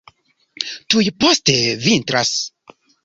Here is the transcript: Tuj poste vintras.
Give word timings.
Tuj 0.93 1.05
poste 1.25 1.57
vintras. 1.85 2.33